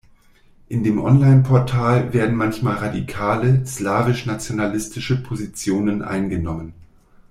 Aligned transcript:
In 0.67 0.83
dem 0.83 0.99
Onlineportal 0.99 2.11
werden 2.11 2.35
manchmal 2.35 2.77
radikale, 2.77 3.63
slawisch-nationalistische 3.67 5.21
Positionen 5.21 6.01
eingenommen. 6.01 6.73